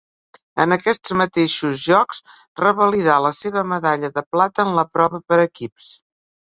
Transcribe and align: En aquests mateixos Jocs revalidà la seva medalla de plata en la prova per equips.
En 0.63 0.71
aquests 0.75 1.13
mateixos 1.21 1.83
Jocs 1.91 2.23
revalidà 2.63 3.21
la 3.27 3.35
seva 3.43 3.67
medalla 3.77 4.13
de 4.19 4.27
plata 4.35 4.69
en 4.69 4.77
la 4.81 4.91
prova 4.99 5.27
per 5.31 5.43
equips. 5.49 5.97